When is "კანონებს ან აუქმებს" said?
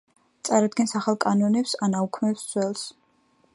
1.27-2.51